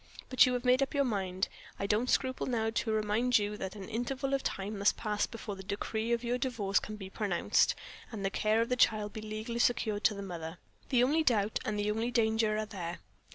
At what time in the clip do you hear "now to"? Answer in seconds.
2.47-2.91